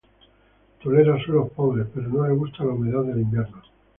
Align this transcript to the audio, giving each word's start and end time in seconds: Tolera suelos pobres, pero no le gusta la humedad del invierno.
Tolera 0.81 1.21
suelos 1.23 1.51
pobres, 1.51 1.85
pero 1.93 2.07
no 2.07 2.25
le 2.25 2.33
gusta 2.33 2.63
la 2.63 2.71
humedad 2.71 3.03
del 3.03 3.21
invierno. 3.21 3.61